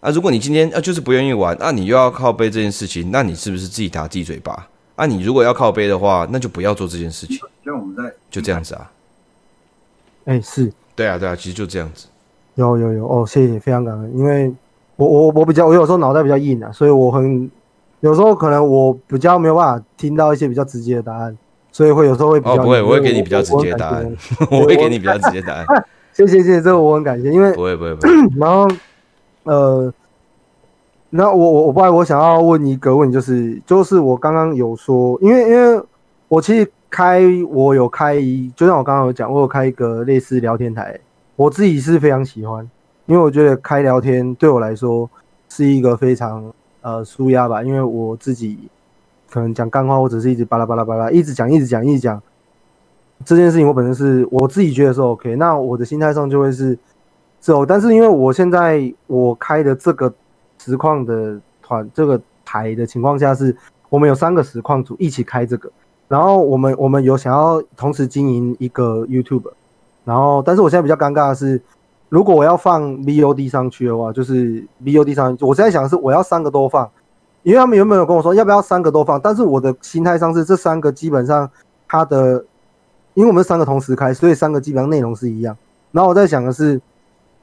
[0.00, 4.68] 啊，如果你今天啊就是不愿意玩，那、啊、你又要靠背这件事情，那你是不是自己打自己嘴巴？
[4.94, 7.38] 啊，你如果要靠背的话，那就不要做这件事情。
[7.64, 8.90] 像我们在就这样子啊。
[10.26, 12.06] 哎、欸，是对啊，对啊，其实就这样子。
[12.54, 14.18] 有有有哦，谢谢，非常感恩。
[14.18, 14.52] 因为
[14.96, 17.50] 我我我比较，我有时候脑袋比较硬啊，所以我很
[18.00, 21.36] 有时候可能我比较没有办法听到一些比较直接的答案，
[21.78, 22.54] 所以会有时候会比较。
[22.54, 24.12] 哦，不会， 我会给你比较直接的答案，
[24.50, 25.64] 我，会给你比较直接答案。
[26.12, 28.08] 谢谢谢谢，这个我很感谢，因为不会不会不会。
[28.36, 28.68] 然后
[29.44, 29.94] 呃，
[31.10, 35.80] 那我我我不然我想要问一个问题，就是就是我刚刚有说，因为因为
[36.26, 40.98] 我其实开我有开一，就像我刚刚有讲，我有开一个类似聊天台。
[41.36, 42.68] 我自己是非常喜欢，
[43.06, 45.08] 因为我觉得开聊天对我来说
[45.48, 47.62] 是一个非常呃舒压吧。
[47.62, 48.58] 因为我自己
[49.30, 52.22] 可能讲干话，或者是一直巴拉巴拉巴拉，一直讲一直讲一直讲
[53.24, 55.36] 这件事情，我本身是我自己觉得是 OK。
[55.36, 56.78] 那我的心态上就会是
[57.40, 60.12] 是哦，但是因为我现在我开的这个
[60.58, 63.56] 实况的团这个台的情况下，是
[63.88, 65.70] 我们有三个实况组一起开这个，
[66.08, 69.50] 然后我们我们有想要同时经营一个 YouTube。
[70.04, 71.60] 然后，但是我现在比较尴尬的是，
[72.08, 76.90] 如果我要放 VOD 上去的话，就是 VOD 上，我现在想的是我要三个都放，
[77.48, 81.50] 因为他们原本有跟我说要不要三个都放，但是我的心态上是这三个基本上
[81.88, 82.44] 它的，
[83.14, 85.56] 因为我们三个同时开，所以三个基本上内容是一样。
[85.90, 86.78] 然后我在想的是，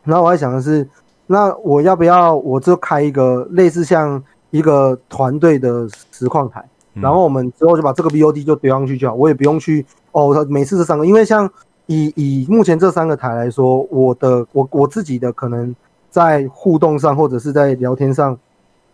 [0.04, 0.88] 然后我在想的是，
[1.26, 6.64] 那我要不要我就开一个类似像一个团队的实况台，
[6.94, 11.50] 然后我们之后就把这个 VOD 就丢上去就好，我也不用去哦，每次这三个，因为像。
[11.88, 15.76] 以以目前这三个台来说，我的我我自己的可能
[16.10, 18.36] 在互动上，或者是在聊天上，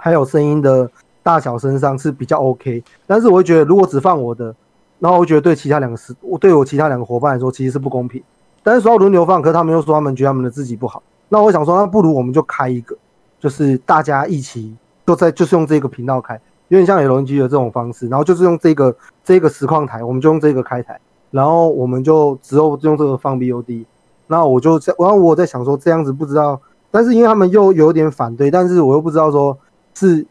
[0.03, 0.89] 还有声音的
[1.21, 2.83] 大小声上是比较 OK。
[3.05, 4.53] 但是我会觉得，如果只放我的，
[4.97, 8.21] 然后我觉得对其他两个是，我对我其他两个伙伴来说其实是不公平。
[8.63, 11.03] 但是说要轮流放，可他们又说他们觉得他们的自己不好。
[11.29, 12.97] 那我想说，那不如我们就开一个，
[13.39, 16.33] 就是大家一起都在，就是用这个频道开，
[16.69, 20.99] 有点像 LNG 的这种方式，然后就是用这个这个实况台，我们就用这个开台。
[21.29, 23.85] 然后我们就只有用这个放 BOD，
[24.27, 26.59] 那我就在，然后我在想说这样子不知道，
[26.91, 29.57] 但是因为他们又有点反对，但是我又不知道说
[29.93, 30.25] 是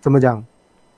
[0.00, 0.42] 怎么讲，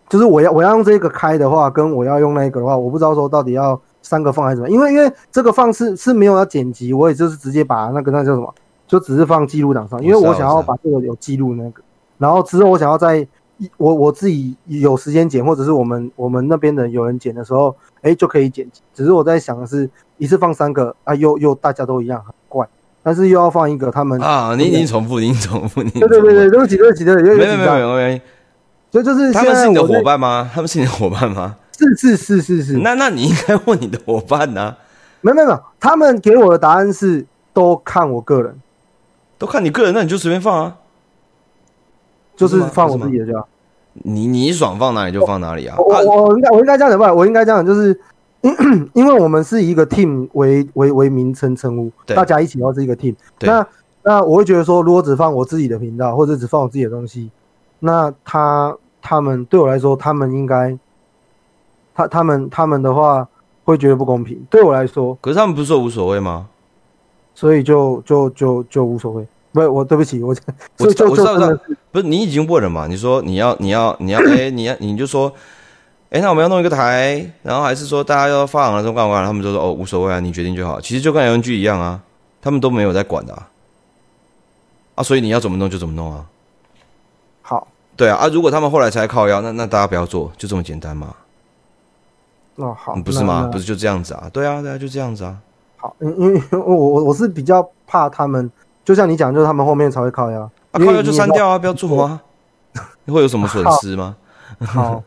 [0.09, 8.55] 就是我要我要用这个开的话，跟我要用那个的话，我不知道说到底要三个放还是什么，因为因为这个放是是没有要剪辑，我也就是直接把那个那叫什么，
[8.87, 11.83] 就只是放记录档上，因为我想要把这个有记录那个，
[12.19, 13.27] 然后之后我想要在
[13.77, 17.75] 我我自己有时间剪，或者是我们我们那边的有人剪的时候。
[18.03, 18.81] 哎，就可以剪辑。
[18.95, 22.25] 只是我在想的是，一次放三个啊，又又大家都一样。
[23.03, 28.21] 但是又要放一个他们啊，你已经重复，你重复，你对对对对，对不起对不起对不起，没有没有没有没有。
[28.91, 30.51] 就就是他们是你的伙伴吗？
[30.53, 31.57] 他们是你的伙伴吗？
[31.79, 32.73] 是是是是是。
[32.79, 34.77] 那那你应该问你的伙伴呢、啊？
[35.21, 38.59] 没有没有没有，他们给我的答案是都看我个人，
[39.39, 40.77] 都看你个人，那你就随便放啊，
[42.37, 43.49] 就是放我自己的就好。
[43.93, 45.77] 你你爽放哪里就放哪里啊！
[45.79, 47.13] 我我我应该我应该这样讲吧？
[47.13, 47.99] 我应该这样讲，就是
[48.43, 48.55] 因
[48.95, 53.15] 因为我们是以一个 team 为为为名称称呼，大家一起要是一个 team。
[53.41, 53.67] 那
[54.03, 57.31] 那我会觉得说，如果只放我自己的频道，或者只放我自己的东西，
[57.81, 60.77] 那他他们对我来说，他们应该
[61.95, 63.29] 他他们他们的话
[63.65, 64.43] 会觉得不公平。
[64.49, 66.49] 对我来说，可是他们不是说无所谓吗？
[67.35, 69.27] 所以就就就就无所谓。
[69.53, 71.59] 不是我，对不起，我我我知道，我知道，
[71.91, 72.87] 不是你已经问了嘛？
[72.87, 75.33] 你说你要，你要，你要， 哎，你要，你就说，
[76.11, 79.25] 哎，那我们要弄一个台，然后还是说大家要发行了，说干嘛？
[79.25, 80.81] 他们就说哦，无所谓啊，你决定就好。
[80.81, 82.01] 其实就跟 LNG 一样啊，
[82.43, 83.49] 他们都没有在管的啊，
[84.97, 86.27] 啊，所以你要怎么弄就怎么弄啊。
[87.43, 91.15] 好，对啊，啊，如果他们后来才靠腰，那那大家不要做，就这么简单嘛。
[92.57, 93.49] 哦，好，不是吗？
[93.53, 94.29] 不是就这样子啊？
[94.33, 95.37] 对啊，对啊，就这样子啊。
[95.77, 98.51] 好，因因为我我我是比较怕他们。
[98.85, 100.41] 就像你讲，就是他们后面才会靠腰，
[100.73, 102.21] 啊，靠腰就删掉啊，不要做啊，
[103.07, 104.17] 会有什么损失吗？
[104.59, 105.03] 好，好，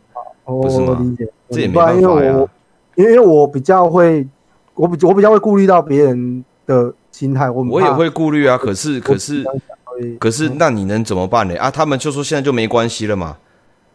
[0.46, 0.98] 不是吗？
[0.98, 2.46] 我理解，这也没办法呀。
[2.96, 4.28] 因为我比较会，
[4.76, 8.58] 我比我比较会顾虑到别人的心态，我我也会顾虑啊。
[8.58, 9.44] 可是可是
[10.20, 11.56] 可是，那你能怎么办呢？
[11.58, 13.38] 啊，他们就说现在就没关系了嘛。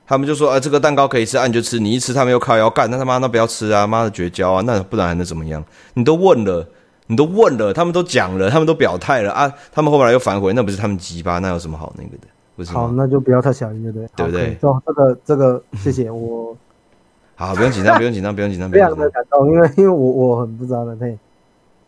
[0.07, 1.79] 他们就说，啊，这个蛋糕可以吃，啊，你就吃。
[1.79, 5.63] 你一吃，他们又靠要干，那他妈那不要吃啊，妈的绝交啊，那不然还能怎么样？
[5.95, 6.67] 你都问了。
[7.11, 9.51] 你都问了，他们都讲了，他们都表态了啊！
[9.73, 12.27] 他们后来又反悔，那不是他们鸡巴，那有什么好那个的？
[12.59, 12.73] 不是？
[12.73, 14.09] 好，那就不要太小心，对不对？
[14.17, 14.57] 对不对？
[14.61, 16.55] 这个这个，谢谢我。
[17.37, 18.71] 好，不用紧张，不用紧张，不用紧张。
[18.71, 21.17] 非常的感动，因为 因为我我很不知道的，嘿。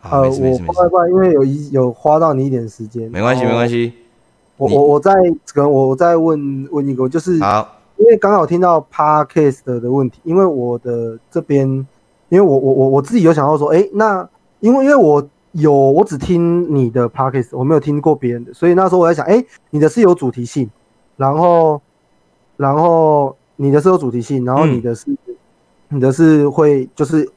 [0.02, 3.10] 呃，我不不，因为有一有花到你一点时间。
[3.10, 3.92] 没关系，没关系。
[4.56, 5.12] 我我我再
[5.52, 11.66] 可能我再问问一个，就是好，因为刚好听到 Podcast 的问题，因为我的这边，
[12.28, 14.28] 因为我我我我自己有想到说，哎，那。
[14.60, 20.70] 因为因为我有我只听你的 pockets，我没有听过别人的，所以那时候我在想，哎，你的是有主题性，
[21.16, 21.82] 然后
[22.56, 25.18] 然后你的是有主题性，然后你的是、嗯、
[25.88, 27.28] 你的是会就是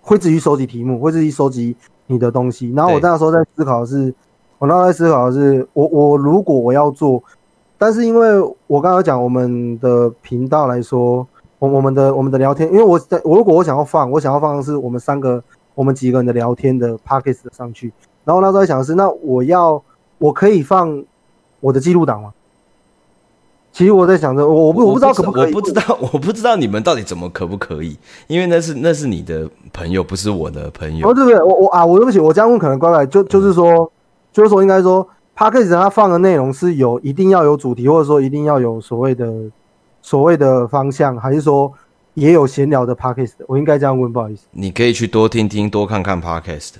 [0.00, 1.74] 会自己收集题目，会自己收集
[2.06, 2.70] 你的东西。
[2.76, 4.14] 然后我那时候在思考的是，
[4.58, 7.20] 我那时候在思考的是，我我如果我要做，
[7.76, 11.26] 但是因为我刚刚讲我们的频道来说，
[11.58, 15.42] 我我们的我们的聊天，因为我在我如果我想要放，我想要放的是我们三个。
[15.78, 17.92] 我们几个人的聊天的 podcast 上去，
[18.24, 19.80] 然后那时候在想的是，那我要
[20.18, 21.04] 我可以放
[21.60, 22.32] 我的记录档吗？
[23.70, 31.08] 其实我在想着，我不我不知道可不可以，我不知道我不知道你们到底怎么可不可以，因为那是那是你的朋友，不是我的朋友。
[31.08, 31.40] 哦，对不对？
[31.40, 33.90] 我我啊，我对不起，我这样问可能怪怪就就是说，嗯、
[34.32, 39.32] 就是说应该说 podcast 他放的内容是有一定要有主题，或者说一定要有所谓的
[40.02, 41.72] 所谓的方向，还是说？
[42.18, 44.46] 也有闲聊的 podcast，我应该这样问，不好意思。
[44.50, 46.72] 你可以去多听听、多看看 podcast，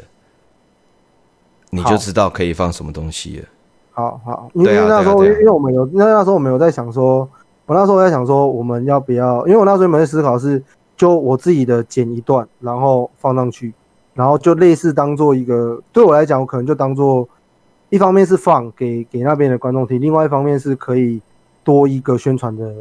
[1.70, 3.44] 你就知道可以放什么东西了。
[3.92, 7.28] 好好，因为那时候，因为我们有那那时候我们有在想说，
[7.66, 9.46] 我那时候在想说，我们要不要？
[9.46, 10.60] 因为我那时候有在思考是，
[10.96, 13.72] 就我自己的剪一段，然后放上去，
[14.14, 17.28] 然后就类似当做一个，对我来讲，我可能就当做
[17.90, 21.20] 一方面是放给给那边的观众听，另外一方面是可以
[21.62, 22.74] 多一个宣传的。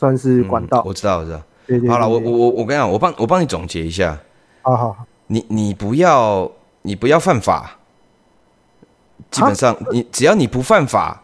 [0.00, 1.42] 算是管道，嗯，我知道，我知道。
[1.66, 4.18] 对对，对，好了，我我我我跟你讲，我帮我帮你总结一下。
[4.62, 7.76] 好好，你你不要你不要犯法，
[9.30, 11.22] 基本上你只要你不犯法，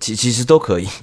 [0.00, 0.86] 其其实都可以。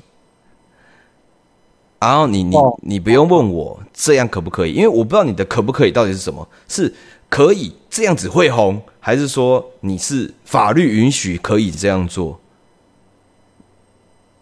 [2.00, 6.94] 然后你你你不用问我这样可不可以，因为我不知道你的可不可以到底是什么，是
[7.28, 12.40] 可以这样子会红，还是说你是法律允许可以这样做？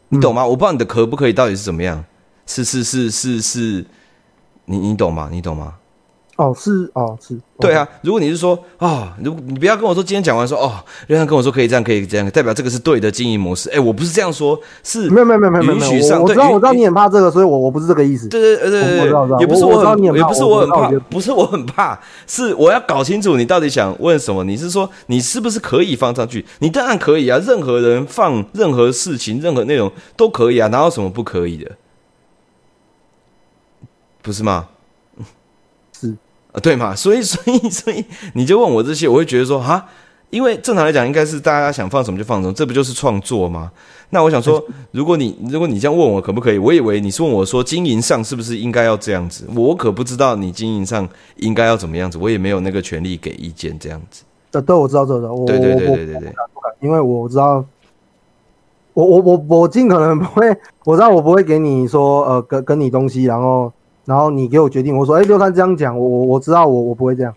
[0.10, 0.46] 你懂吗？
[0.46, 2.06] 我不知道你的可不可以到底是怎么样。
[2.52, 3.86] 是是是是是，
[4.66, 5.30] 你你懂吗？
[5.32, 5.76] 你懂吗？
[6.38, 7.40] 哦，是哦，是。
[7.60, 10.74] 对啊，如果你是说啊、哦，如果你不要跟我说今天讲完说哦，
[11.08, 13.70] 人家跟我说可以这样可以这样，代表这个是对的经营模式。
[13.70, 16.22] 哎，我不是这样说，是没有没有没有没有允许上。
[16.22, 18.28] 我知道我知道你很怕这个，所以我我不是这个意思。
[18.28, 24.44] 对对对对对，也不是我很也不是我很怕，不是我很怕，是我要搞清楚你到底想问什么。
[24.44, 26.44] 你是说你是不是可以放上去？
[26.60, 31.72] 你当然可以啊，任何人放任何事情、任何内容都可以啊，哪有什么不可以的？
[34.22, 34.68] 不是吗？
[35.94, 36.16] 是
[36.52, 36.94] 啊，对嘛？
[36.96, 39.86] 所以，所以，所以，你就问我这些，我会觉得说，啊，
[40.30, 43.72] 因为正常来讲，应该是大家想放什么就放什么，这不就是创作吗？
[44.10, 51.08] 那我想说，如果你如果你这样问我可不可以，我以为你是问我说经营上是不是应该要这样子，我可不知道你经营上
[51.38, 54.24] 应该要怎么样子，我也没有那个权利给意见这样子。
[54.52, 56.34] 对，对，我知道，知道，我对对对对对对，
[56.82, 57.64] 因为我知道。
[58.94, 60.54] 我我我我尽可能不会，
[60.84, 63.72] 我知道我不会给你说呃跟跟你东西，然后
[64.12, 67.34] 然后你给我决定，我说哎六三这样讲，我我我知道我我不会这样。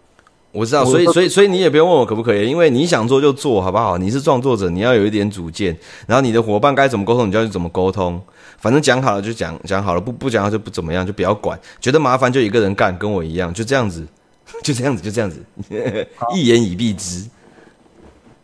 [0.50, 3.96] 我知道，所以所以所以你也不用问我可不可以，因为你想做就做好不好？
[3.96, 5.76] 你是创作者，你要有一点主见，
[6.08, 8.20] 然后你的伙伴该怎么沟通，你就要怎么沟通。
[8.58, 11.56] 反正讲好了就讲讲好了，不不讲好就不怎么样，就不要管。
[11.80, 14.04] 觉得麻烦就一个人干，跟我一样，就这样子，
[14.64, 15.38] 就这样子，就这样子，
[16.34, 17.28] 一言以蔽之。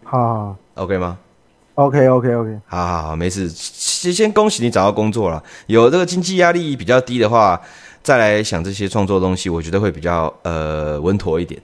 [0.04, 1.18] 好，OK 吗
[1.74, 3.48] ？OK OK OK，好好好，没事。
[3.48, 7.60] 先先恭喜你找到工作了，有这个经济压力比较低的话，
[8.02, 11.60] 再来想这些创作东西，我觉得会比较呃稳妥一点。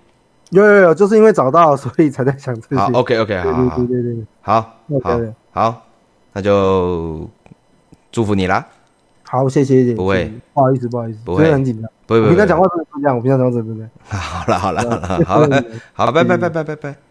[0.51, 2.77] 有有有，就是因为找到，所以才在想这些。
[2.77, 5.21] 好，OK OK，好，对对对对，好，好，
[5.51, 5.83] 好，
[6.33, 7.29] 那就
[8.13, 8.65] 祝福你啦。
[9.25, 9.95] 好，谢谢谢谢。
[9.95, 11.91] 不会，不好意思，不好意思，不会很紧张。
[12.07, 12.31] 不会，不会。
[12.31, 13.91] 我平常讲话真的不这样，我平常讲话真的不这样。
[14.09, 15.65] 好了好了好了，好了，
[15.95, 17.06] 好，拜拜拜拜拜拜。